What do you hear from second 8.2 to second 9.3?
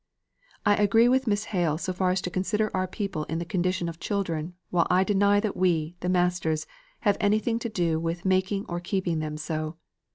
the making or keeping